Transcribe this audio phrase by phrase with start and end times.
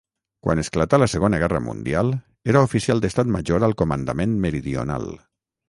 [0.45, 2.09] Quan esclatà la Segona Guerra Mundial
[2.55, 5.11] era oficial d'estat major al Comandament Meridional.